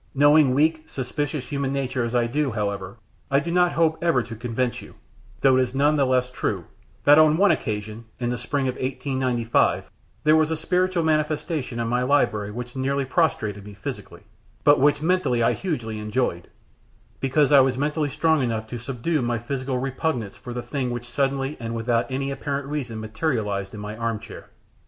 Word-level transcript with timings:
Knowing 0.15 0.55
weak, 0.55 0.83
suspicious 0.89 1.49
human 1.49 1.71
nature 1.71 2.03
as 2.03 2.15
I 2.15 2.25
do, 2.25 2.49
however, 2.53 2.97
I 3.29 3.39
do 3.39 3.51
not 3.51 3.73
hope 3.73 4.03
ever 4.03 4.23
to 4.23 4.35
convince 4.35 4.81
you 4.81 4.95
though 5.41 5.57
it 5.57 5.61
is 5.61 5.75
none 5.75 5.95
the 5.95 6.07
less 6.07 6.31
true 6.31 6.65
that 7.03 7.19
on 7.19 7.37
one 7.37 7.51
occasion, 7.51 8.05
in 8.19 8.31
the 8.31 8.37
spring 8.39 8.67
of 8.67 8.73
1895, 8.77 9.91
there 10.23 10.35
was 10.35 10.49
a 10.49 10.57
spiritual 10.57 11.03
manifestation 11.03 11.79
in 11.79 11.87
my 11.87 12.01
library 12.01 12.49
which 12.49 12.75
nearly 12.75 13.05
prostrated 13.05 13.63
me 13.63 13.75
physically, 13.75 14.23
but 14.63 14.79
which 14.79 15.03
mentally 15.03 15.43
I 15.43 15.53
hugely 15.53 15.99
enjoyed, 15.99 16.47
because 17.19 17.51
I 17.51 17.59
was 17.59 17.77
mentally 17.77 18.09
strong 18.09 18.41
enough 18.41 18.65
to 18.69 18.79
subdue 18.79 19.21
my 19.21 19.37
physical 19.37 19.77
repugnance 19.77 20.35
for 20.35 20.51
the 20.51 20.63
thing 20.63 20.89
which 20.89 21.05
suddenly 21.07 21.57
and 21.59 21.75
without 21.75 22.09
any 22.09 22.31
apparent 22.31 22.65
reason 22.67 22.99
materialized 22.99 23.75
in 23.75 23.79
my 23.79 23.95
arm 23.95 24.17
chair. 24.17 24.49